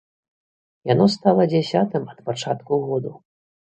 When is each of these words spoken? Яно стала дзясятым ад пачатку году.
Яно 0.93 1.05
стала 1.15 1.47
дзясятым 1.51 2.03
ад 2.15 2.19
пачатку 2.31 2.81
году. 2.89 3.13